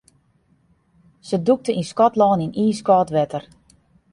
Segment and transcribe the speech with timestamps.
[1.27, 3.43] Se dûkte yn Skotlân yn iiskâld wetter.